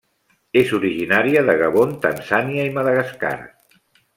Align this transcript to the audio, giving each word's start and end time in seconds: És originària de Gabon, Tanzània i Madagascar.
És 0.61 0.71
originària 0.77 1.45
de 1.49 1.55
Gabon, 1.61 1.93
Tanzània 2.07 2.67
i 2.71 2.75
Madagascar. 2.79 3.37